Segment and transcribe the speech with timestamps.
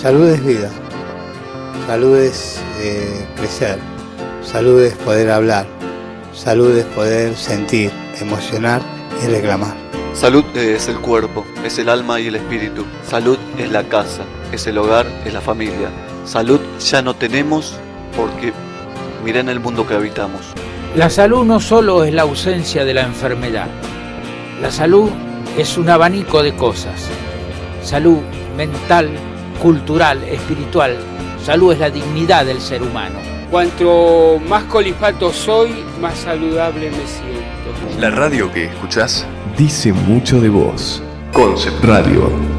[0.00, 0.70] Salud es vida.
[1.86, 3.78] Salud es eh, crecer.
[4.42, 5.66] Salud es poder hablar.
[6.34, 8.82] Salud es poder sentir, emocionar
[9.24, 9.74] y reclamar.
[10.12, 12.84] Salud es el cuerpo, es el alma y el espíritu.
[13.08, 14.22] Salud es la casa,
[14.52, 15.88] es el hogar, es la familia.
[16.26, 17.74] Salud ya no tenemos
[18.14, 18.52] porque
[19.24, 20.42] miren el mundo que habitamos.
[20.94, 23.68] La salud no solo es la ausencia de la enfermedad.
[24.60, 25.08] La salud
[25.56, 27.08] es un abanico de cosas.
[27.82, 28.18] Salud
[28.58, 29.10] mental,
[29.56, 30.96] cultural, espiritual.
[31.44, 33.18] Salud es la dignidad del ser humano.
[33.50, 38.00] Cuanto más colifato soy, más saludable me siento.
[38.00, 39.24] La radio que escuchás
[39.56, 41.02] dice mucho de vos.
[41.32, 42.55] Concept Radio